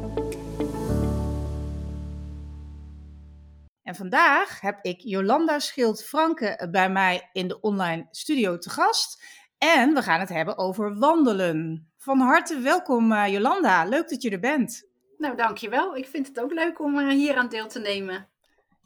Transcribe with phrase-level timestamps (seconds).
[3.82, 9.23] En vandaag heb ik Jolanda Schild-Franke bij mij in de online studio te gast.
[9.59, 11.91] En we gaan het hebben over wandelen.
[11.96, 14.88] Van harte welkom uh, Jolanda, leuk dat je er bent.
[15.18, 15.96] Nou, dankjewel.
[15.96, 18.29] Ik vind het ook leuk om uh, hier aan deel te nemen.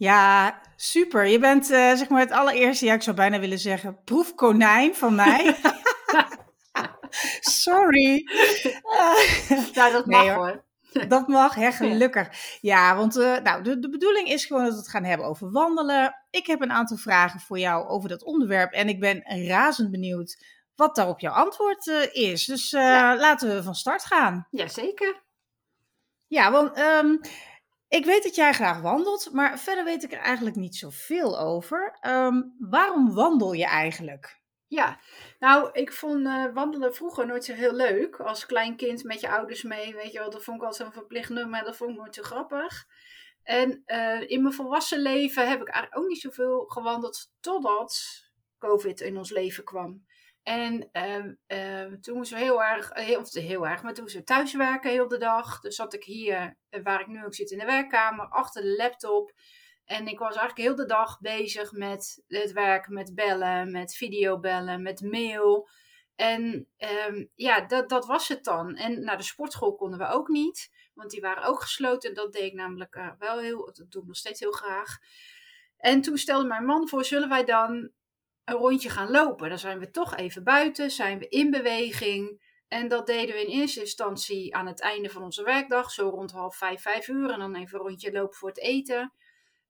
[0.02, 1.26] Ja, super.
[1.26, 5.14] Je bent uh, zeg maar het allereerste, ja, ik zou bijna willen zeggen, proefkonijn van
[5.14, 5.56] mij.
[7.40, 8.28] Sorry.
[9.74, 10.64] nou, dat mag nee, hoor.
[11.08, 12.28] Dat mag, hè, gelukkig.
[12.60, 15.50] Ja, want uh, nou, de, de bedoeling is gewoon dat we het gaan hebben over
[15.50, 16.14] wandelen.
[16.30, 20.44] Ik heb een aantal vragen voor jou over dat onderwerp en ik ben razend benieuwd
[20.76, 22.44] wat daarop jouw antwoord uh, is.
[22.44, 23.16] Dus ja.
[23.16, 24.46] laten we van start gaan.
[24.50, 25.22] Jazeker.
[26.26, 27.20] Ja, want um,
[27.92, 31.98] ik weet dat jij graag wandelt, maar verder weet ik er eigenlijk niet zoveel over.
[32.06, 34.40] Um, waarom wandel je eigenlijk?
[34.66, 34.98] Ja,
[35.38, 38.20] nou, ik vond uh, wandelen vroeger nooit zo heel leuk.
[38.20, 41.00] Als klein kind met je ouders mee, weet je wel, dat vond ik altijd zo'n
[41.00, 41.64] verplicht nummer.
[41.64, 42.86] Dat vond ik nooit zo grappig.
[43.42, 48.02] En uh, in mijn volwassen leven heb ik eigenlijk ook niet zoveel gewandeld totdat
[48.58, 50.06] COVID in ons leven kwam.
[50.42, 51.24] En uh,
[51.58, 54.90] uh, toen moesten we heel erg, heel, of heel erg, maar toen moesten we thuiswerken
[54.90, 55.60] heel de dag.
[55.60, 59.32] Dus zat ik hier, waar ik nu ook zit in de werkkamer, achter de laptop.
[59.84, 64.82] En ik was eigenlijk heel de dag bezig met het werk, met bellen, met videobellen,
[64.82, 65.68] met mail.
[66.14, 66.68] En
[67.08, 68.76] um, ja, dat, dat was het dan.
[68.76, 72.14] En naar de sportschool konden we ook niet, want die waren ook gesloten.
[72.14, 74.98] Dat deed ik namelijk uh, wel heel, dat doe ik nog steeds heel graag.
[75.76, 77.90] En toen stelde mijn man voor, zullen wij dan
[78.44, 79.48] een rondje gaan lopen?
[79.48, 82.50] Dan zijn we toch even buiten, zijn we in beweging.
[82.68, 86.32] En dat deden we in eerste instantie aan het einde van onze werkdag, zo rond
[86.32, 87.30] half vijf, vijf uur.
[87.30, 89.12] En dan even een rondje lopen voor het eten.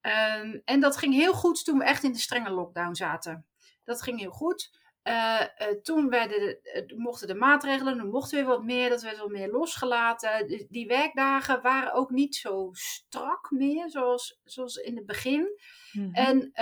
[0.01, 3.47] Um, en dat ging heel goed toen we echt in de strenge lockdown zaten.
[3.85, 4.81] Dat ging heel goed.
[5.09, 9.03] Uh, uh, toen werden de, uh, mochten de maatregelen, nu mochten weer wat meer, dat
[9.03, 10.47] werd wat meer losgelaten.
[10.47, 15.61] Die, die werkdagen waren ook niet zo strak meer, zoals, zoals in het begin.
[15.93, 16.15] Mm-hmm.
[16.15, 16.53] En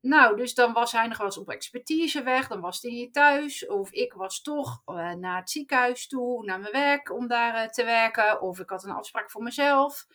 [0.00, 3.12] nou, dus dan was hij nog wel eens op expertise weg, dan was hij niet
[3.12, 3.66] thuis.
[3.66, 4.82] Of ik was toch
[5.18, 8.40] naar het ziekenhuis toe, naar mijn werk, om daar te werken.
[8.42, 10.06] Of ik had een afspraak voor mezelf,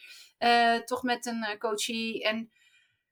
[0.85, 2.23] toch met een coachie.
[2.23, 2.51] En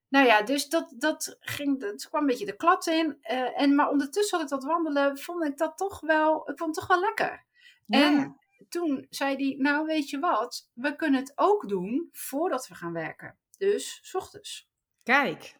[0.10, 3.18] nou ja, dus dat, dat, ging, dat kwam een beetje de klad in.
[3.32, 6.76] Uh, en, maar ondertussen had ik dat wandelen, vond ik dat toch wel, ik vond
[6.76, 7.46] het toch wel lekker.
[7.86, 8.00] Ja.
[8.00, 8.38] En
[8.70, 12.94] toen zei hij, nou weet je wat, we kunnen het ook doen voordat we gaan
[12.94, 13.38] werken.
[13.58, 14.70] Dus, s ochtends.
[15.04, 15.56] Kijk.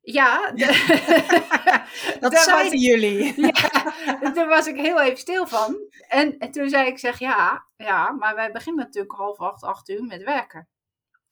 [0.00, 3.40] Ja, de, dat zeiden jullie.
[4.20, 5.76] ja, daar was ik heel even stil van.
[6.08, 9.88] En, en toen zei ik, zeg ja, ja, maar wij beginnen natuurlijk half acht, acht
[9.88, 10.68] uur met werken.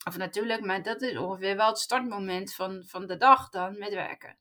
[0.03, 3.93] Of natuurlijk, maar dat is ongeveer wel het startmoment van, van de dag dan met
[3.93, 4.37] werken.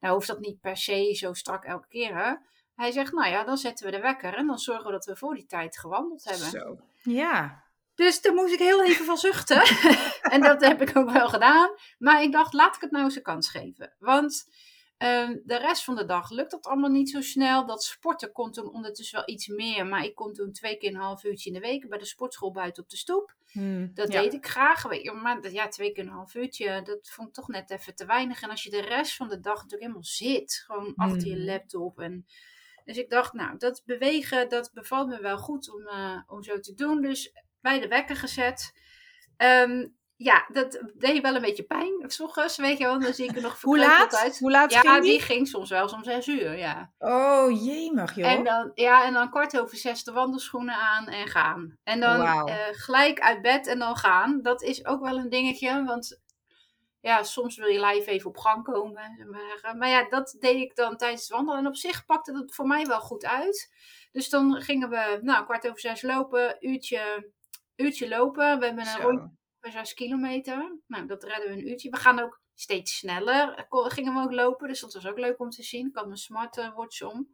[0.00, 2.16] Nou hoeft dat niet per se zo strak elke keer.
[2.16, 2.34] Hè?
[2.74, 5.16] Hij zegt, nou ja, dan zetten we de wekker en dan zorgen we dat we
[5.16, 6.50] voor die tijd gewandeld hebben.
[6.50, 6.80] Zo.
[7.02, 7.64] Ja.
[7.94, 9.62] Dus daar moest ik heel even van zuchten.
[10.34, 11.70] en dat heb ik ook wel gedaan.
[11.98, 13.94] Maar ik dacht, laat ik het nou eens een kans geven.
[13.98, 14.48] Want
[14.98, 17.66] Um, de rest van de dag lukt dat allemaal niet zo snel.
[17.66, 19.86] Dat sporten kon toen ondertussen wel iets meer.
[19.86, 22.52] Maar ik kon toen twee keer een half uurtje in de week bij de sportschool
[22.52, 23.36] buiten op de stoep.
[23.46, 24.20] Hmm, dat ja.
[24.20, 25.04] deed ik graag.
[25.22, 28.42] Maar ja, twee keer een half uurtje, dat vond ik toch net even te weinig.
[28.42, 31.30] En als je de rest van de dag natuurlijk helemaal zit, gewoon achter hmm.
[31.30, 31.98] je laptop.
[32.00, 32.26] En,
[32.84, 36.60] dus ik dacht, nou, dat bewegen, dat bevalt me wel goed om, uh, om zo
[36.60, 37.00] te doen.
[37.00, 38.72] Dus bij de wekker gezet.
[39.36, 42.04] Um, ja, dat deed wel een beetje pijn.
[42.06, 44.16] S ochtends, weet je wel, dan zie ik er nog Hoe laat?
[44.16, 44.38] Uit.
[44.38, 45.10] Hoe laat ja, ging die?
[45.10, 46.92] die ging soms wel om zes uur, ja.
[46.98, 48.30] Oh, jemig joh.
[48.30, 51.78] En dan, ja, en dan kwart over zes de wandelschoenen aan en gaan.
[51.84, 52.48] En dan wow.
[52.48, 54.42] uh, gelijk uit bed en dan gaan.
[54.42, 56.20] Dat is ook wel een dingetje, want
[57.00, 59.26] ja, soms wil je lijf even op gang komen.
[59.30, 61.60] Maar, maar ja, dat deed ik dan tijdens het wandelen.
[61.60, 63.74] En op zich pakte dat voor mij wel goed uit.
[64.12, 67.32] Dus dan gingen we, nou, kwart over zes lopen, uurtje,
[67.76, 68.58] uurtje lopen.
[68.58, 70.78] We hebben een rondje per 6 kilometer.
[70.86, 71.90] Nou, dat redden we een uurtje.
[71.90, 73.66] We gaan ook steeds sneller.
[73.68, 75.88] Gingen we ook lopen, dus dat was ook leuk om te zien.
[75.88, 77.28] Ik had mijn smartwatch om.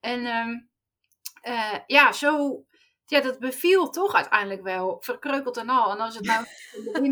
[0.00, 0.68] En um,
[1.46, 2.64] uh, ja, zo...
[3.08, 4.96] Ja, dat beviel toch uiteindelijk wel.
[5.00, 5.90] Verkreukeld en al.
[5.90, 6.46] En als het nou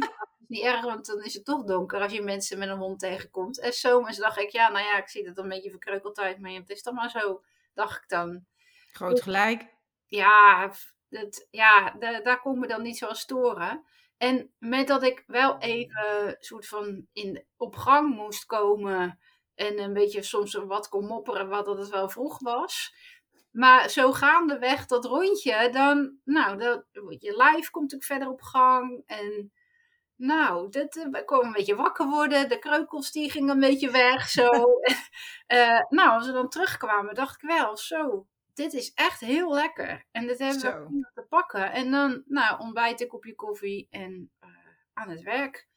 [0.49, 3.61] niet erg, want dan is het toch donker als je mensen met een hond tegenkomt.
[3.61, 6.51] En zomers dacht ik, ja, nou ja, ik zie dat een beetje verkreukeld uit, maar
[6.51, 7.43] het is toch maar zo,
[7.75, 8.45] dacht ik dan.
[8.93, 9.75] Groot gelijk.
[10.07, 10.73] Ja,
[11.09, 13.85] dat, ja daar kon me dan niet zo aan storen.
[14.17, 19.19] En met dat ik wel even soort van in, op gang moest komen
[19.55, 22.95] en een beetje soms wat kon mopperen wat dat het wel vroeg was.
[23.51, 26.85] Maar zo gaandeweg dat rondje, dan, nou, dat,
[27.19, 29.03] je lijf komt natuurlijk verder op gang.
[29.07, 29.53] En
[30.17, 32.49] nou, dat, eh, we kon een beetje wakker worden.
[32.49, 34.51] De kreukels die gingen een beetje weg, zo.
[35.49, 40.07] uh, nou, als we dan terugkwamen, dacht ik wel, zo, dit is echt heel lekker.
[40.11, 40.85] En dit hebben zo.
[40.85, 41.73] we te pakken.
[41.73, 44.49] En dan, nou, ontbijt ik op je koffie en uh,
[44.93, 45.69] aan het werk.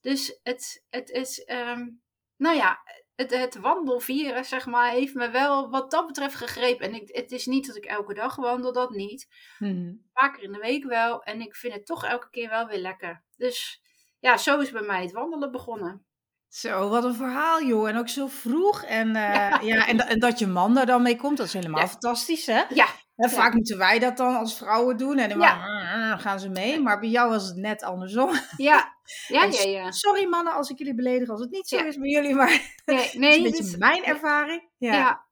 [0.00, 2.02] Dus het, het is, um,
[2.36, 2.82] nou ja,
[3.14, 6.86] het, het wandelvieren, zeg maar, heeft me wel wat dat betreft gegrepen.
[6.86, 9.28] En ik, het is niet dat ik elke dag wandel, dat niet.
[9.58, 10.08] Hmm.
[10.12, 11.22] Vaker in de week wel.
[11.22, 13.24] En ik vind het toch elke keer wel weer lekker.
[13.36, 13.82] Dus
[14.18, 16.06] ja, zo is bij mij het wandelen begonnen.
[16.54, 17.88] Zo, wat een verhaal, joh.
[17.88, 18.82] En ook zo vroeg.
[18.82, 19.60] En, uh, ja.
[19.74, 22.62] ja en, en, dat je man daar dan mee komt, dat is helemaal fantastisch, hè?
[22.68, 22.86] Ja,
[23.16, 26.16] en vaak moeten wij dat dan als vrouwen doen en dan ja.
[26.16, 26.80] gaan ze mee.
[26.80, 28.30] Maar bij jou was het net andersom.
[28.56, 28.94] Ja,
[29.28, 29.90] ja, ja, ja.
[29.90, 33.10] Sorry mannen als ik jullie beledig als het niet zo is bij jullie, maar nee,
[33.14, 34.68] nee, is een beetje dus, mijn ervaring.
[34.78, 35.24] Ja,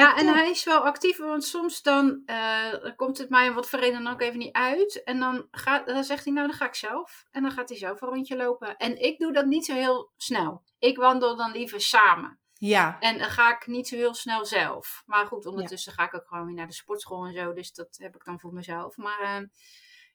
[0.00, 0.08] ja.
[0.08, 3.78] ja en hij is wel actief, want soms dan uh, komt het mij wat voor
[3.78, 5.02] reden dan ook even niet uit.
[5.04, 7.24] En dan, gaat, dan zegt hij, nou dan ga ik zelf.
[7.30, 8.76] En dan gaat hij zelf een rondje lopen.
[8.76, 10.62] En ik doe dat niet zo heel snel.
[10.78, 12.40] Ik wandel dan liever samen.
[12.58, 12.96] Ja.
[13.00, 15.02] En dan ga ik niet zo heel snel zelf.
[15.06, 17.52] Maar goed, ondertussen ga ik ook gewoon weer naar de sportschool en zo.
[17.52, 18.96] Dus dat heb ik dan voor mezelf.
[18.96, 19.48] Maar uh,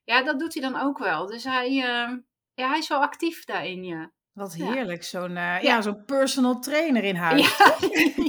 [0.03, 1.25] ja, dat doet hij dan ook wel.
[1.25, 2.17] Dus hij, uh,
[2.53, 4.11] ja, hij is wel actief daarin, ja.
[4.33, 5.81] Wat heerlijk, zo'n uh, ja.
[5.81, 7.57] zo'n personal trainer in huis.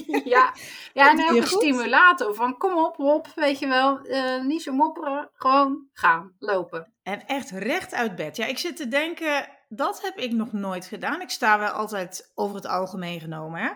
[0.07, 0.55] Ja, ja.
[0.93, 4.01] ja en ook een stimulator van kom op, hop, weet je wel.
[4.43, 6.93] niet zo mopperen, gewoon gaan, lopen.
[7.03, 8.37] En echt recht uit bed.
[8.37, 11.21] Ja, ik zit te denken, dat heb ik nog nooit gedaan.
[11.21, 13.71] Ik sta wel altijd over het algemeen genomen, hè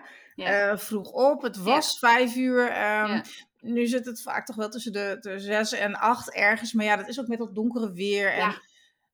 [0.45, 1.41] uh, vroeg op.
[1.41, 2.91] Het was vijf uur.
[3.01, 3.21] Um,
[3.59, 6.73] nu zit het vaak toch wel tussen de, de zes en acht ergens.
[6.73, 8.33] Maar ja, dat is ook met dat donkere weer.
[8.33, 8.61] En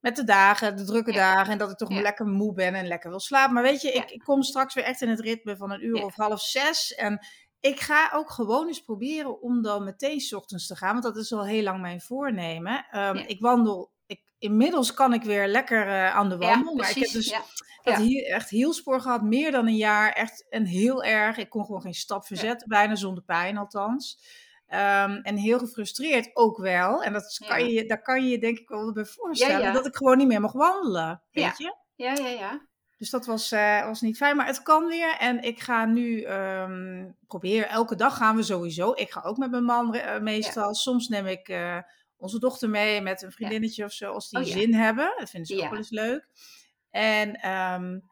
[0.04, 1.52] met de dagen, de drukke dagen.
[1.52, 3.54] En dat ik toch lekker moe ben en lekker wil slapen.
[3.54, 6.06] Maar weet je, ik, ik, kom straks weer echt in het ritme van een uur
[6.06, 6.94] of half zes.
[6.94, 7.26] En
[7.60, 10.92] ik ga ook gewoon eens proberen om dan meteen s ochtends te gaan.
[10.92, 12.86] Want dat is al heel lang mijn voornemen.
[12.92, 13.92] Um, ik wandel
[14.38, 16.76] inmiddels kan ik weer lekker uh, aan de wandel.
[16.76, 17.36] maar ik heb dus
[17.84, 18.00] ja.
[18.00, 20.12] hier echt hielspoor gehad, meer dan een jaar.
[20.12, 21.38] Echt en heel erg.
[21.38, 24.20] Ik kon gewoon geen stap verzetten, bijna zonder pijn althans.
[24.74, 27.04] Um, en heel gefrustreerd ook wel.
[27.04, 29.74] En dat kan je, daar kan je je denk ik wel bij voorstellen.
[29.74, 31.22] Dat ik gewoon niet meer mag wandelen.
[31.32, 31.76] Weet je?
[31.96, 32.68] Ja, ja, ja.
[32.98, 34.36] Dus dat was, uh, was niet fijn.
[34.36, 35.16] Maar het kan weer.
[35.20, 37.70] En ik ga nu um, proberen.
[37.70, 38.92] Elke dag gaan we sowieso.
[38.96, 40.74] Ik ga ook met mijn man uh, meestal.
[40.74, 41.78] Soms neem ik uh,
[42.18, 44.12] onze dochter mee met een vriendinnetje of zo.
[44.12, 45.14] Als die oh, zin hebben.
[45.18, 46.28] Dat vinden ze ook wel eens leuk.
[46.90, 48.12] En um,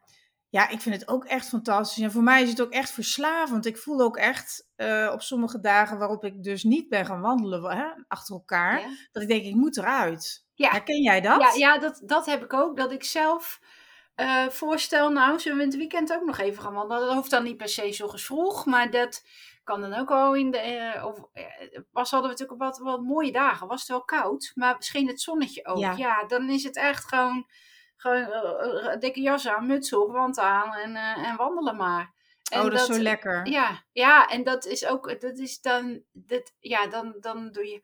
[0.52, 2.02] ja, ik vind het ook echt fantastisch.
[2.02, 3.66] En voor mij is het ook echt verslavend.
[3.66, 7.76] Ik voel ook echt uh, op sommige dagen waarop ik dus niet ben gaan wandelen
[7.76, 8.82] hè, achter elkaar.
[9.12, 10.46] Dat ik denk, ik moet eruit.
[10.54, 10.70] Ja.
[10.70, 11.40] Herken jij dat?
[11.40, 12.76] Ja, ja dat, dat heb ik ook.
[12.76, 13.60] Dat ik zelf
[14.16, 17.06] uh, voorstel, nou, zullen we in het weekend ook nog even gaan wandelen.
[17.06, 19.24] Dat hoeft dan niet per se zo vroeg, maar dat
[19.64, 20.92] kan dan ook al in de.
[20.94, 21.18] Uh, of,
[21.92, 23.66] pas hadden we natuurlijk wat, wat mooie dagen.
[23.66, 25.78] Was het wel koud, maar scheen het zonnetje ook.
[25.78, 25.94] Ja.
[25.96, 27.46] ja, dan is het echt gewoon
[28.02, 32.14] gewoon uh, dikke jas aan, muts op, wand aan en, uh, en wandelen maar.
[32.50, 33.46] En oh, dat, is zo lekker.
[33.46, 37.80] Ja, ja, en dat is ook, dat is dan, dat, ja, dan, dan doe je,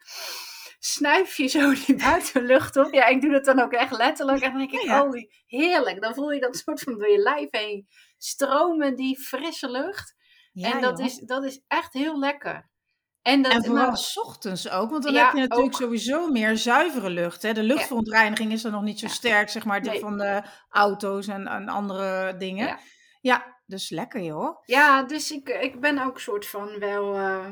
[0.79, 2.93] snuif je zo die buitenlucht op.
[2.93, 4.43] Ja, ik doe dat dan ook echt letterlijk.
[4.43, 5.13] En dan denk ik, oh,
[5.47, 6.03] heerlijk.
[6.03, 10.17] Dan voel je dat soort van door je lijf heen stromen, die frisse lucht.
[10.53, 12.68] Ja, en dat is, dat is echt heel lekker.
[13.29, 16.57] En, dat, en vooral nou, s ochtends ook, want dan heb je natuurlijk sowieso meer
[16.57, 17.43] zuivere lucht.
[17.43, 17.53] Hè?
[17.53, 20.01] De luchtverontreiniging is er nog niet zo sterk, zeg maar, nee.
[20.01, 22.67] van de auto's en, en andere dingen.
[22.67, 22.79] Ja.
[23.21, 23.61] ja.
[23.67, 24.63] dus lekker joh.
[24.65, 27.15] Ja, dus ik, ik ben ook soort van wel...
[27.15, 27.49] Uh,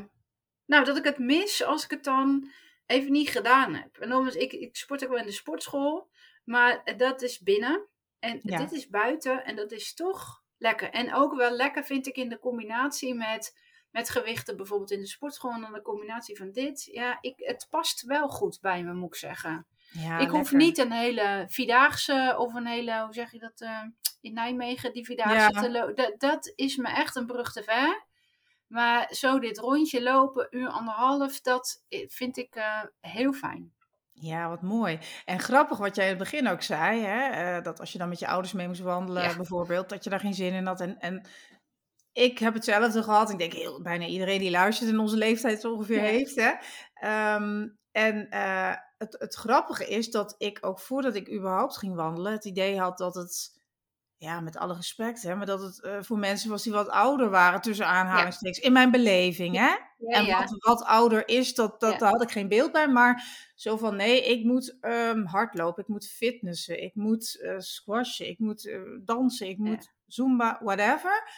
[0.65, 2.51] nou, dat ik het mis als ik het dan
[2.85, 3.97] even niet gedaan heb.
[3.97, 6.09] En dan, ik, ik sport ook wel in de sportschool,
[6.43, 7.87] maar dat is binnen.
[8.19, 10.89] En dit is buiten en dat is toch lekker.
[10.89, 13.53] En ook wel lekker vind ik in de combinatie met
[13.97, 16.83] met gewichten bijvoorbeeld in de sportschool en dan de combinatie van dit.
[16.83, 19.65] Ja, ik, het past wel goed bij me, moet ik zeggen.
[19.91, 23.81] Ja, ik hoef niet een hele Vierdaagse of een hele, hoe zeg je dat, uh,
[24.21, 25.95] in Nijmegen, die Vierdaagse te lopen.
[25.95, 28.05] Dat, dat is me echt een brug te ver.
[28.67, 33.73] Maar zo dit rondje lopen, uur anderhalf, dat eh, vind ik uh, heel fijn.
[34.13, 34.99] Ja, wat mooi.
[35.25, 37.57] En grappig wat jij in het begin ook zei, hè?
[37.57, 39.35] Uh, dat als je dan met je ouders mee moest wandelen, ja.
[39.35, 40.81] bijvoorbeeld, dat je daar geen zin in had.
[40.81, 41.27] En, en
[42.17, 43.29] ik heb hetzelfde gehad.
[43.29, 46.35] Ik denk heel, bijna iedereen die luistert in onze leeftijd ongeveer heeft.
[46.35, 46.51] Hè?
[47.35, 52.31] Um, en uh, het, het grappige is dat ik ook voordat ik überhaupt ging wandelen,
[52.31, 53.55] het idee had dat het
[54.19, 57.29] ja, met alle respect, hè, maar dat het uh, voor mensen was die wat ouder
[57.29, 59.75] waren, tussen aanhalingstekens, in mijn beleving, hè.
[60.07, 63.23] en Wat, wat ouder is, dat, dat, daar had ik geen beeld bij, maar
[63.55, 68.39] zo van, nee, ik moet um, hardlopen, ik moet fitnessen, ik moet uh, squashen, ik
[68.39, 71.29] moet dansen, ik moet zumba, whatever.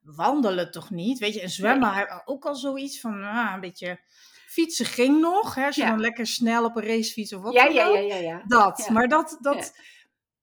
[0.00, 4.00] Wandelen toch niet, weet je, en zwemmen, ook al zoiets van, ah, een beetje
[4.46, 5.54] fietsen ging nog.
[5.54, 8.16] Hè, als je dan lekker snel op een racefiets of wat ja, ja, ja, ja,
[8.16, 8.42] ja.
[8.46, 8.88] Dat.
[8.88, 9.72] Maar dat, dat,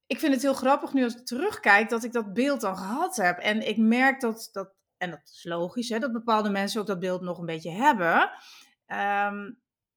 [0.07, 3.15] ik vind het heel grappig nu als ik terugkijk dat ik dat beeld dan gehad
[3.15, 3.37] heb.
[3.37, 6.99] En ik merk dat, dat en dat is logisch, hè, dat bepaalde mensen ook dat
[6.99, 8.31] beeld nog een beetje hebben.
[8.85, 9.51] Ehm,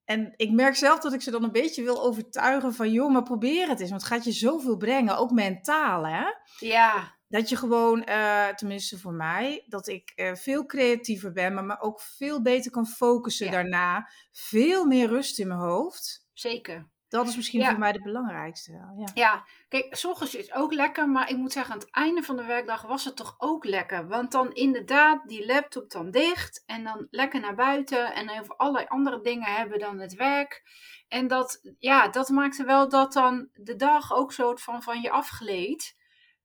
[0.04, 3.22] en ik merk zelf dat ik ze dan een beetje wil overtuigen van, joh, maar
[3.22, 3.90] probeer het eens.
[3.90, 6.24] Want het gaat je zoveel brengen, ook mentaal, hè?
[6.58, 7.15] Ja.
[7.28, 11.80] Dat je gewoon, uh, tenminste voor mij, dat ik uh, veel creatiever ben, maar me
[11.80, 14.10] ook veel beter kan focussen daarna.
[14.32, 16.26] Veel meer rust in mijn hoofd.
[16.32, 16.88] Zeker.
[17.08, 18.72] Dat is misschien voor mij het belangrijkste.
[18.72, 19.10] Ja.
[19.14, 22.36] ja, kijk, s ochtends is ook lekker, maar ik moet zeggen, aan het einde van
[22.36, 24.08] de werkdag was het toch ook lekker.
[24.08, 28.86] Want dan inderdaad die laptop dan dicht en dan lekker naar buiten en over allerlei
[28.88, 30.62] andere dingen hebben dan het werk.
[31.08, 35.10] En dat, ja, dat maakte wel dat dan de dag ook soort van van je
[35.10, 35.96] afgleed.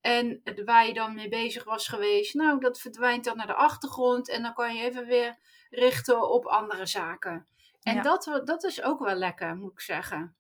[0.02, 4.30] En waar je dan mee bezig was geweest, nou, dat verdwijnt dan naar de achtergrond
[4.30, 5.38] en dan kan je even weer
[5.70, 7.48] richten op andere zaken.
[7.84, 10.36] En dat, dat is ook wel lekker, moet ik zeggen.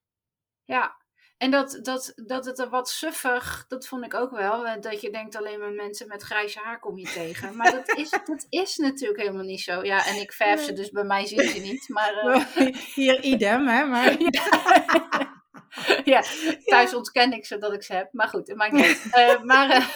[0.66, 0.96] Ja,
[1.42, 4.82] en dat, dat, dat het er wat suffig, dat vond ik ook wel.
[4.82, 7.56] Dat je denkt alleen maar mensen met grijze haar kom je tegen.
[7.56, 9.84] Maar dat is, dat is natuurlijk helemaal niet zo.
[9.84, 11.90] Ja, en ik verf ze, dus bij mij zie je niet.
[11.90, 12.46] Maar, uh...
[12.96, 13.86] Hier idem, hè.
[13.86, 14.16] Maar...
[14.20, 15.31] ja,
[16.66, 18.10] thuis ontken ik ze dat ik ze heb.
[18.12, 19.12] Maar goed, het maakt niet.
[19.18, 19.88] Uh, maar, uh,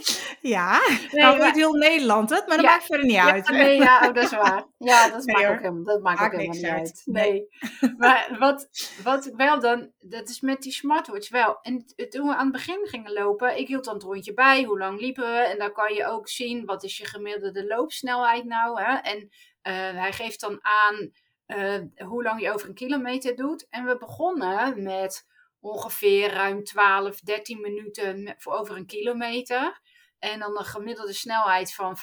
[0.56, 3.49] ja, nee, nou maar, heel Nederland het, maar dat maakt verder niet uit.
[3.49, 4.66] Nee, ja, oh, dat is waar.
[4.78, 7.02] Ja, dat maakt ook, helemaal, dat maakt ook helemaal niet uit.
[7.04, 7.49] Nee.
[7.97, 8.68] maar wat,
[9.02, 11.59] wat wel dan, dat is met die smartwatch wel.
[11.62, 14.78] En toen we aan het begin gingen lopen, ik hield dan het rondje bij, hoe
[14.78, 15.38] lang liepen we?
[15.38, 18.83] En dan kan je ook zien, wat is je gemiddelde loopsnelheid nou?
[18.83, 18.94] Hè?
[18.94, 21.12] En uh, hij geeft dan aan
[21.46, 23.66] uh, hoe lang je over een kilometer doet.
[23.68, 25.26] En we begonnen met
[25.60, 29.80] ongeveer ruim 12, 13 minuten voor over een kilometer.
[30.18, 31.96] En dan een gemiddelde snelheid van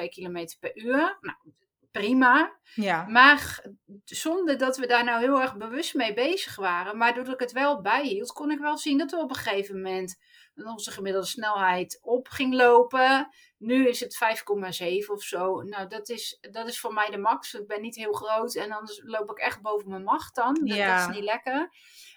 [0.00, 1.18] 5,2 kilometer per uur.
[1.20, 1.36] Nou,
[2.00, 2.58] prima.
[2.74, 3.06] Ja.
[3.08, 3.64] Maar
[4.04, 6.96] zonder dat we daar nou heel erg bewust mee bezig waren.
[6.96, 9.74] Maar doordat ik het wel bijhield, kon ik wel zien dat we op een gegeven
[9.74, 10.16] moment
[10.54, 13.28] onze gemiddelde snelheid op ging lopen.
[13.58, 14.18] Nu is het
[15.02, 15.62] 5,7 of zo.
[15.62, 17.54] Nou, dat is, dat is voor mij de max.
[17.54, 20.54] Ik ben niet heel groot en anders loop ik echt boven mijn macht dan.
[20.54, 20.98] Dat, ja.
[20.98, 21.70] dat is niet lekker.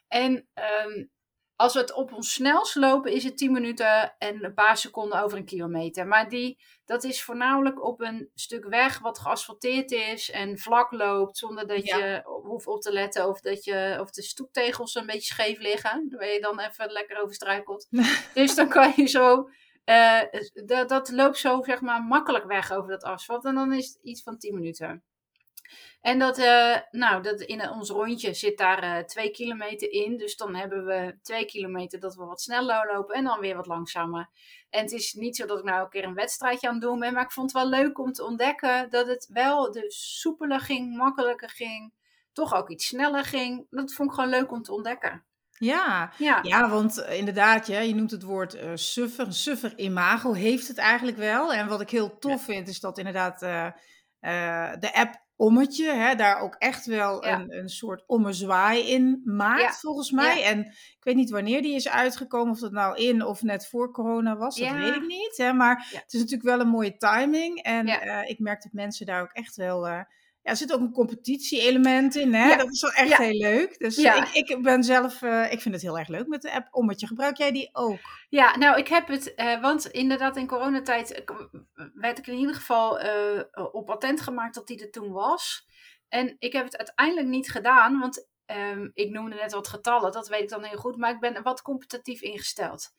[0.07, 0.47] En
[0.85, 1.11] um,
[1.57, 5.23] als we het op ons snelst lopen, is het 10 minuten en een paar seconden
[5.23, 6.07] over een kilometer.
[6.07, 11.37] Maar die, dat is voornamelijk op een stuk weg wat geasfalteerd is en vlak loopt,
[11.37, 15.33] zonder dat je hoeft op te letten of, dat je, of de stoeptegels een beetje
[15.33, 16.09] scheef liggen.
[16.09, 17.87] Daar ben je dan even lekker over struikelt.
[18.33, 19.49] dus dan kan je zo,
[19.85, 20.21] uh,
[20.65, 23.45] dat, dat loopt zo zeg maar makkelijk weg over dat asfalt.
[23.45, 25.03] En dan is het iets van 10 minuten.
[26.01, 30.17] En dat, uh, nou, dat in ons rondje zit daar uh, twee kilometer in.
[30.17, 33.67] Dus dan hebben we twee kilometer dat we wat sneller lopen en dan weer wat
[33.67, 34.29] langzamer.
[34.69, 36.99] En het is niet zo dat ik nou een keer een wedstrijdje aan het doen
[36.99, 37.13] ben.
[37.13, 40.95] Maar ik vond het wel leuk om te ontdekken dat het wel dus soepeler ging,
[40.97, 41.93] makkelijker ging.
[42.33, 43.67] Toch ook iets sneller ging.
[43.69, 45.25] Dat vond ik gewoon leuk om te ontdekken.
[45.59, 46.39] Ja, ja.
[46.41, 49.25] ja want eh, inderdaad, ja, je noemt het woord uh, suffer.
[49.25, 51.53] Een suffer imago heeft het eigenlijk wel.
[51.53, 53.71] En wat ik heel tof vind, is dat inderdaad uh,
[54.79, 60.11] de app ommetje, hè, daar ook echt wel een, een soort ommezwaai in maakt, volgens
[60.11, 60.43] mij.
[60.43, 63.91] En ik weet niet wanneer die is uitgekomen, of dat nou in of net voor
[63.91, 65.33] corona was, dat weet ik niet.
[65.37, 67.61] Hè, maar het is natuurlijk wel een mooie timing.
[67.61, 70.01] En uh, ik merk dat mensen daar ook echt wel uh,
[70.47, 72.33] ja, er zit ook een competitie-element in.
[72.33, 72.55] Hè?
[72.55, 73.79] Dat is wel echt heel leuk.
[73.79, 76.67] Dus ik, ik ben zelf, uh, ik vind het heel erg leuk met de app
[76.71, 77.07] Ommetje.
[77.07, 77.99] Gebruik jij die ook?
[78.29, 81.23] Ja, nou, ik heb het, uh, want inderdaad in coronatijd
[81.93, 85.67] werd ik in ieder geval uh, op attent gemaakt dat die er toen was.
[86.09, 88.27] En ik heb het uiteindelijk niet gedaan, want
[88.71, 91.43] um, ik noemde net wat getallen, dat weet ik dan heel goed, maar ik ben
[91.43, 92.89] wat competitief ingesteld.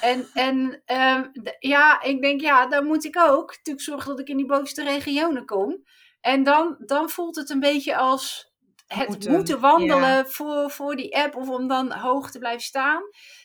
[0.00, 4.28] En, en um, ja, ik denk, ja, dan moet ik ook natuurlijk zorgen dat ik
[4.28, 5.84] in die bovenste regionen kom.
[6.22, 8.52] En dan, dan voelt het een beetje als
[8.86, 13.02] het moeten, wandelen voor, voor die app of om dan hoog te blijven staan.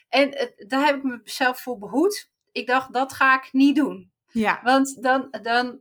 [0.10, 2.30] En daar heb ik mezelf voor behoed.
[2.52, 4.12] Ik dacht, dat ga ik niet doen.
[4.32, 4.60] Ja.
[4.64, 5.80] Want dan, dan,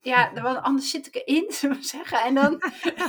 [0.00, 2.18] ja, want anders zit ik erin, zullen we zeggen.
[2.18, 2.60] En dan,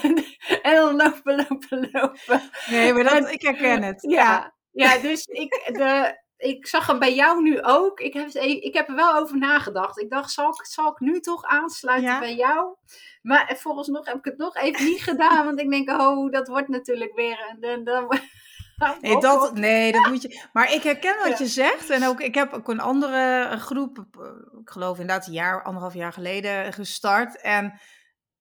[0.61, 2.41] en dan lopen, lopen, lopen.
[2.69, 4.01] Nee, maar dat, ik herken het.
[4.01, 7.99] Ja, ja, dus ik, de, ik zag hem bij jou nu ook.
[7.99, 9.99] Ik heb, ik heb er wel over nagedacht.
[9.99, 12.75] Ik dacht, zal ik, zal ik nu toch aansluiten bij jou?
[13.21, 15.45] Maar volgens nog heb ik het nog even niet gedaan.
[15.45, 17.57] Want ik denk, oh, dat wordt natuurlijk weer.
[17.59, 18.07] En dan,
[19.01, 20.41] Nee dat, nee, dat moet je.
[20.53, 21.89] Maar ik herken wat je zegt.
[21.89, 25.93] En ook, ik heb ook een andere groep, eh, ik geloof inderdaad een jaar, anderhalf
[25.93, 27.41] jaar geleden gestart.
[27.41, 27.79] En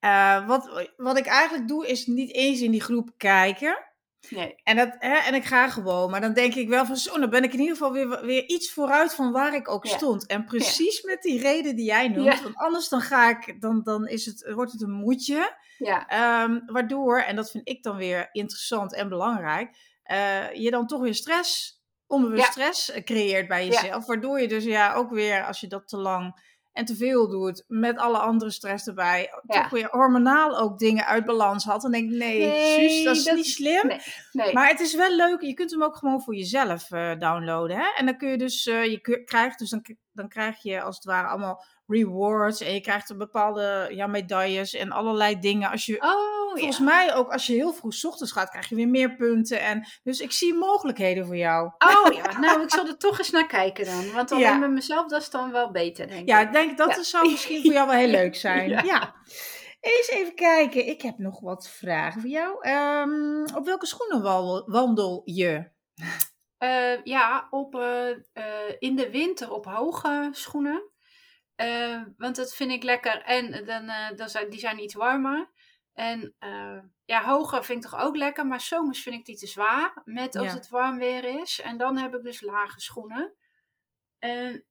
[0.00, 3.85] uh, wat, wat ik eigenlijk doe, is niet eens in die groep kijken.
[4.30, 4.54] Nee.
[4.62, 7.30] En, dat, hè, en ik ga gewoon, maar dan denk ik wel van zo, dan
[7.30, 10.26] ben ik in ieder geval weer, weer iets vooruit van waar ik ook stond.
[10.26, 14.06] En precies met die reden die jij noemt, want anders dan ga ik, dan, dan
[14.06, 15.56] is het, wordt het een moedje.
[15.78, 16.42] Ja.
[16.44, 19.76] Um, waardoor, en dat vind ik dan weer interessant en belangrijk,
[20.12, 24.06] uh, je dan toch weer stress, onbewust stress eh, creëert bij jezelf.
[24.06, 26.45] Waardoor je dus ja ook weer, als je dat te lang
[26.76, 31.24] en te veel doet, met alle andere stress erbij, toch weer hormonaal ook dingen uit
[31.24, 31.82] balans had.
[31.82, 33.86] Dan denk ik, nee, nee dat is niet slim.
[33.86, 34.00] Nee,
[34.32, 34.52] nee.
[34.52, 37.76] Maar het is wel leuk, je kunt hem ook gewoon voor jezelf uh, downloaden.
[37.76, 37.86] Hè?
[37.96, 41.04] En dan kun je dus, uh, je krijgt dus, dan, dan krijg je als het
[41.04, 45.70] ware allemaal rewards en je krijgt een bepaalde ja, medailles en allerlei dingen.
[45.70, 48.88] Als je, oh, volgens mij ook als je heel vroeg ochtends gaat, krijg je weer
[48.88, 49.60] meer punten.
[49.60, 51.66] En, dus ik zie mogelijkheden voor jou.
[51.78, 54.12] Oh ja, nou ik zal er toch eens naar kijken dan.
[54.12, 54.54] Want dan ja.
[54.54, 56.28] met mezelf, dat is dan wel beter denk ik.
[56.28, 57.02] Ja, ik denk dat ja.
[57.02, 58.68] zou misschien voor jou wel heel leuk zijn.
[58.70, 59.14] ja.
[59.80, 62.68] Eens even kijken, ik heb nog wat vragen voor jou.
[62.68, 64.22] Um, op welke schoenen
[64.66, 65.70] wandel je?
[66.58, 70.90] Uh, ja, op, uh, uh, in de winter op hoge schoenen.
[72.16, 73.22] Want dat vind ik lekker.
[73.22, 75.50] En dan, dan zijn, die zijn iets warmer.
[75.96, 78.46] En uh, ja, hoger vind ik toch ook lekker.
[78.46, 80.02] Maar zomers vind ik die te zwaar.
[80.04, 81.60] Met als het warm weer is.
[81.60, 83.34] En dan heb ik dus lage schoenen.
[84.18, 84.64] En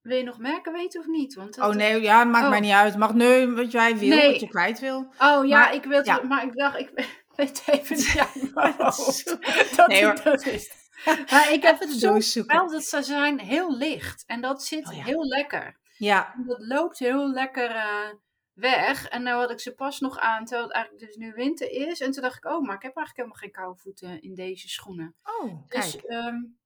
[0.00, 1.34] wil je nog merken weten of niet?
[1.34, 2.50] Want oh nee, ja, het maakt oh.
[2.50, 2.96] mij niet uit.
[2.96, 4.30] Mag nu wat jij wil, nee.
[4.30, 5.12] wat je kwijt wil.
[5.18, 6.22] Oh ja, maar, ik wil ja.
[6.22, 6.90] maar ik dacht, ik
[7.36, 8.14] weet even niet
[9.76, 10.22] dat nee, hoor.
[10.22, 10.70] dat is.
[11.04, 14.24] Maar ik heb het zo wel dat ze zijn heel licht.
[14.26, 15.04] En dat zit oh, ja.
[15.04, 15.78] heel lekker.
[15.96, 16.34] Ja.
[16.46, 18.08] dat loopt heel lekker uh,
[18.58, 19.08] weg.
[19.08, 22.00] En nou had ik ze pas nog aan, terwijl het eigenlijk dus nu winter is.
[22.00, 24.68] En toen dacht ik, oh, maar ik heb eigenlijk helemaal geen koude voeten in deze
[24.68, 25.14] schoenen.
[25.22, 26.02] Oh, dus, kijk.
[26.02, 26.58] Dus, um,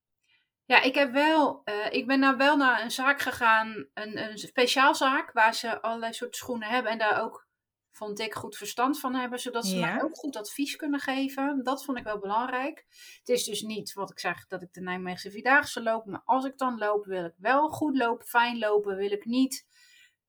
[0.65, 4.37] ja, ik heb wel, uh, ik ben nou wel naar een zaak gegaan, een, een
[4.37, 6.91] speciaal zaak, waar ze allerlei soorten schoenen hebben.
[6.91, 7.47] En daar ook
[7.91, 11.63] vond ik goed verstand van hebben, zodat ze mij ook goed advies kunnen geven.
[11.63, 12.85] Dat vond ik wel belangrijk.
[13.19, 16.45] Het is dus niet wat ik zeg dat ik de Nijmeegse Vierdaagse loop, maar als
[16.45, 18.95] ik dan loop, wil ik wel goed lopen, fijn lopen.
[18.95, 19.65] Wil ik niet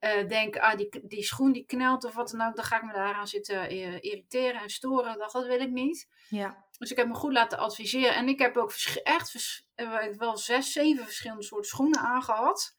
[0.05, 2.83] uh, denken, ah, die, die schoen die knelt of wat dan ook, dan ga ik
[2.83, 5.19] me daaraan zitten uh, irriteren en storen.
[5.19, 6.09] Dat, dat wil ik niet.
[6.29, 6.64] Ja.
[6.79, 8.14] Dus ik heb me goed laten adviseren.
[8.14, 12.75] En ik heb ook echt uh, wel zes, zeven verschillende soorten schoenen aangehad.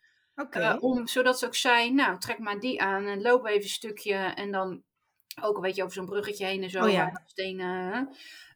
[0.52, 3.70] Uh, om, zodat ze ook zei, nou, trek maar die aan en loop even een
[3.70, 4.16] stukje.
[4.16, 4.84] En dan
[5.42, 6.84] ook een beetje over zo'n bruggetje heen en zo.
[6.84, 7.24] Oh, ja.
[7.26, 8.10] stenen.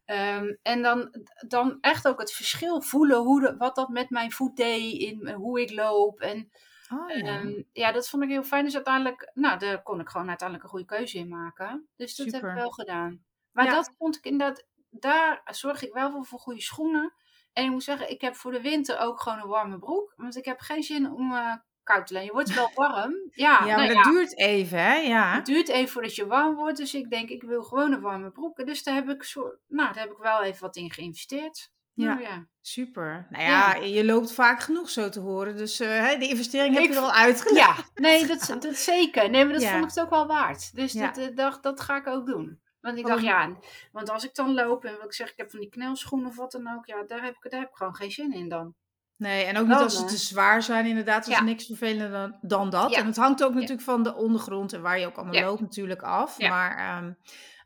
[0.06, 4.32] Um, en dan, dan echt ook het verschil voelen, hoe de, wat dat met mijn
[4.32, 6.20] voet deed, in hoe ik loop.
[6.20, 6.52] En
[6.90, 7.40] oh, ja.
[7.40, 7.92] Um, ja.
[7.92, 8.64] dat vond ik heel fijn.
[8.64, 11.88] Dus uiteindelijk, nou, daar kon ik gewoon uiteindelijk een goede keuze in maken.
[11.96, 13.24] Dus dat heb ik wel gedaan.
[13.52, 17.14] Maar dat vond ik inderdaad, daar zorg ik wel voor, voor goede schoenen.
[17.54, 20.14] En ik moet zeggen, ik heb voor de winter ook gewoon een warme broek.
[20.16, 22.26] Want ik heb geen zin om uh, koud alleen.
[22.26, 23.14] Je wordt wel warm.
[23.32, 24.96] Ja, ja maar nou, dat duurt even, hè?
[24.96, 25.34] Ja.
[25.34, 26.78] Het duurt even voordat je warm wordt.
[26.78, 28.66] Dus ik denk, ik wil gewoon een warme broek.
[28.66, 31.72] Dus daar heb ik, zo, nou, daar heb ik wel even wat in geïnvesteerd.
[32.02, 32.46] Ja, nou, ja.
[32.62, 33.28] super.
[33.30, 35.58] Nou ja, ja, je loopt vaak genoeg zo te horen.
[35.58, 37.78] Dus uh, de investering heb je er al uitgelegd.
[37.78, 39.30] Ja, nee, dat, dat zeker.
[39.30, 40.76] Nee, maar dat vond ik het ook wel waard.
[40.76, 42.60] Dus dat, dacht, dat ga ik ook doen.
[42.82, 43.58] Want ik dacht, ja,
[43.92, 46.36] want als ik dan loop en wat ik zeg, ik heb van die knelschoenen of
[46.36, 48.76] wat dan ook, ja, daar heb ik, daar heb ik gewoon geen zin in dan.
[49.16, 51.26] Nee, en ook niet als ze te zwaar zijn, inderdaad.
[51.26, 52.94] Er is niks vervelender dan, dan dat.
[52.94, 56.02] En het hangt ook natuurlijk van de ondergrond en waar je ook allemaal loopt natuurlijk
[56.02, 56.40] af.
[56.40, 57.18] Maar um,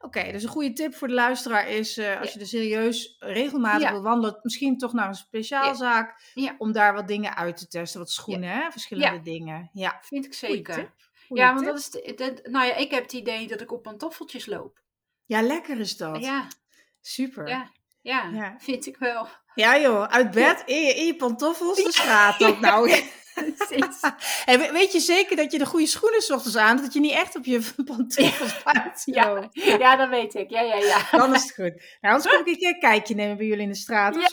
[0.03, 3.15] oké, okay, dus een goede tip voor de luisteraar is, uh, als je er serieus
[3.19, 7.99] regelmatig wil wandelen, misschien toch naar een speciaalzaak, om daar wat dingen uit te testen.
[7.99, 8.71] Wat schoenen, hè?
[8.71, 9.69] verschillende dingen.
[9.73, 10.93] Ja, vind ik zeker.
[11.27, 14.45] ja, want dat is, de, nou ja, ik heb het idee dat ik op pantoffeltjes
[14.45, 14.81] loop.
[15.25, 16.19] Ja, lekker is dat.
[16.19, 16.47] Ja.
[17.01, 17.47] Super.
[17.47, 19.27] Ja, ja, vind ik wel.
[19.55, 22.59] Ja joh, uit bed, in je, in je pantoffels de straat op.
[22.59, 23.03] Nou,
[24.45, 27.11] hey, weet je zeker dat je de goede schoenen s ochtends aan dat je niet
[27.11, 29.49] echt op je pantoffels buiten ja.
[29.53, 30.49] ja, dat weet ik.
[30.49, 30.97] Ja, ja, ja.
[31.19, 31.97] Dan is het goed.
[32.01, 34.15] Nou, anders kom ik een keer een kijkje nemen bij jullie in de straat.
[34.15, 34.29] Ja.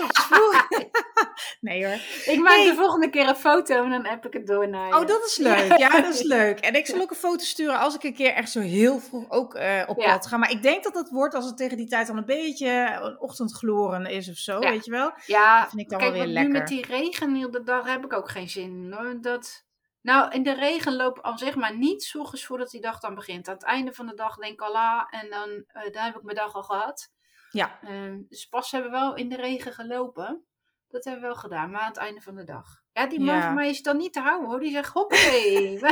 [1.60, 1.98] nee hoor.
[2.24, 4.94] Ik maak de volgende keer een foto en dan heb ik het door naar je.
[4.94, 5.78] Oh, dat is leuk.
[5.78, 6.60] Ja, dat is leuk.
[6.60, 9.30] En ik zal ook een foto sturen als ik een keer echt zo heel vroeg
[9.30, 10.36] ook uh, op pad ga.
[10.36, 13.20] Maar ik denk dat dat wordt als het tegen die tijd dan een beetje een
[13.20, 15.12] ochtendgloren is of zo, weet je wel.
[15.26, 16.52] Ja, dat vind ik dan wel weer lekker.
[16.52, 19.59] nu met die regen, daar heb ik ook geen zin in dat,
[20.02, 23.48] nou, in de regen loop al zeg maar niet zorgens voordat die dag dan begint.
[23.48, 26.16] Aan het einde van de dag denk ik al ah, en dan, uh, dan heb
[26.16, 27.12] ik mijn dag al gehad.
[27.50, 27.78] Ja.
[27.84, 30.44] Uh, dus pas hebben we wel in de regen gelopen.
[30.88, 32.80] Dat hebben we wel gedaan, maar aan het einde van de dag.
[32.92, 34.60] Ja, die man van mij is dan niet te houden hoor.
[34.60, 35.80] Die zegt, hoppakee.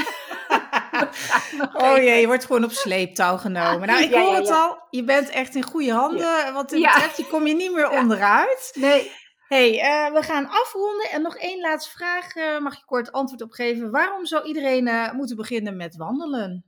[1.72, 3.88] oh jee, je wordt gewoon op sleeptouw genomen.
[3.88, 4.78] Nou, ik Ja, hoor ja, het al.
[4.90, 6.52] Je bent echt in goede handen.
[6.52, 8.72] Wat dit betreft, je kom je niet meer onderuit.
[8.74, 9.12] Nee.
[9.48, 11.10] Hey, eh, we gaan afronden.
[11.10, 12.34] En nog één laatste vraag.
[12.34, 13.90] eh, mag je kort antwoord op geven?
[13.90, 16.62] Waarom zou iedereen eh, moeten beginnen met wandelen?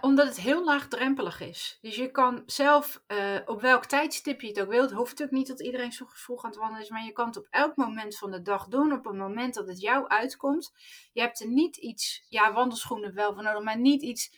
[0.00, 1.78] Omdat het heel laagdrempelig is.
[1.80, 3.02] Dus je kan zelf,
[3.46, 6.50] op welk tijdstip je het ook wilt, hoeft ook niet dat iedereen ochtends vroeg aan
[6.50, 9.06] het wandelen is, maar je kan het op elk moment van de dag doen, op
[9.06, 10.72] een moment dat het jou uitkomt.
[11.12, 14.30] Je hebt er niet iets, ja, wandelschoenen wel voor nodig, maar niet iets,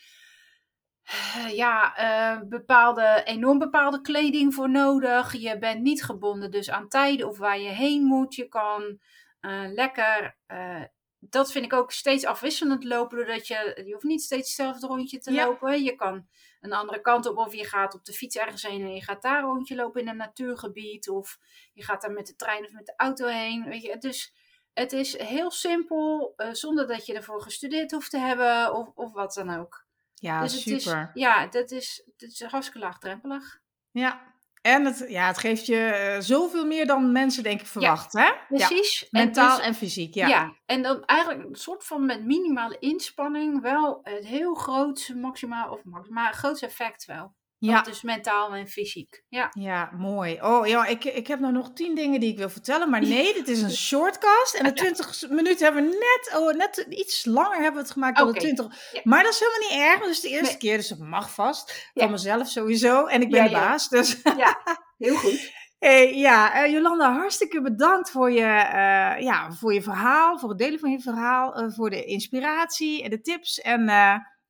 [1.52, 5.32] ja, eh, bepaalde, enorm bepaalde kleding voor nodig.
[5.32, 8.34] Je bent niet gebonden dus aan tijden of waar je heen moet.
[8.34, 8.98] Je kan
[9.40, 10.82] eh, lekker eh,
[11.20, 15.18] dat vind ik ook steeds afwisselend lopen, doordat je, je hoeft niet steeds hetzelfde rondje
[15.18, 15.44] te Ja.
[15.46, 15.82] lopen.
[15.82, 16.26] Je kan
[16.60, 19.22] een andere kant op, of je gaat op de fiets ergens heen en je gaat
[19.22, 21.38] daar een rondje lopen in een natuurgebied, of
[21.72, 23.64] je gaat daar met de trein of met de auto heen.
[23.64, 24.34] Weet je, dus
[24.72, 29.12] het is heel simpel, eh, zonder dat je ervoor gestudeerd hoeft te hebben, of, of
[29.12, 29.86] wat dan ook.
[30.20, 31.10] Ja, dus het super.
[31.14, 33.60] is, ja, dat is, dat is hartstikke laagdrempelig.
[33.90, 34.36] Ja.
[34.62, 38.20] En het, ja, het geeft je eh, zoveel meer dan mensen denk ik verwachten.
[38.20, 38.26] hè?
[38.26, 38.36] Ja.
[38.48, 39.08] Precies.
[39.10, 40.26] En Mentaal dus- en fysiek, ja.
[40.26, 40.54] Ja.
[40.66, 45.84] en dan eigenlijk een soort van met minimale inspanning wel het heel grootste maximaal, of
[45.84, 47.36] maximaal, grootste effect wel.
[47.58, 47.82] Ja.
[47.82, 49.24] Dus mentaal en fysiek.
[49.28, 49.50] Ja.
[49.52, 50.38] Ja, mooi.
[50.42, 52.90] Oh ja, ik, ik heb nou nog tien dingen die ik wil vertellen.
[52.90, 54.54] Maar nee, dit is een shortcast.
[54.54, 58.16] En de 20 minuten hebben we net, oh, net iets langer hebben we het gemaakt
[58.16, 58.40] dan de Oké.
[58.40, 58.66] 20.
[58.92, 59.00] Ja.
[59.04, 60.56] Maar dat is helemaal niet erg, want het is de eerste Nee.
[60.58, 60.76] keer.
[60.76, 61.90] Dus dat mag vast.
[61.94, 63.06] Van mezelf sowieso.
[63.06, 63.88] En ik ben de baas.
[63.88, 64.58] Dus ja,
[64.98, 65.52] heel goed.
[65.78, 70.38] hey, ja, eh, Jolanda, hartstikke bedankt voor je, eh, ja, voor je verhaal.
[70.38, 71.54] Voor het delen van je verhaal.
[71.54, 73.60] eh, voor de inspiratie en de tips.
[73.60, 73.90] En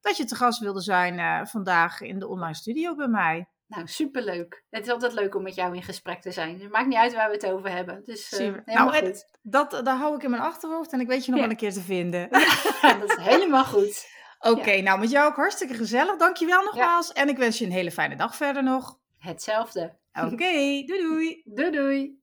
[0.01, 3.49] dat je te gast wilde zijn eh, vandaag in de online studio bij mij.
[3.67, 4.65] Nou, superleuk.
[4.71, 6.61] Het is altijd leuk om met jou in gesprek te zijn.
[6.61, 8.03] Het maakt niet uit waar we het over hebben.
[8.05, 8.63] Dus eh, Super.
[8.65, 9.25] helemaal Nou, en- goed.
[9.43, 11.47] Dat, dat hou ik in mijn achterhoofd en ik weet je nog Ja.
[11.47, 12.29] wel een keer te vinden.
[13.01, 14.07] dat is helemaal goed.
[14.51, 16.17] Oké, nou met jou ook hartstikke gezellig.
[16.17, 17.13] Dankjewel nogmaals.
[17.13, 18.99] En ik wens je een hele fijne dag verder nog.
[19.19, 19.97] Hetzelfde.
[20.13, 21.43] Oké, doei doei.
[21.45, 22.17] Doei doei.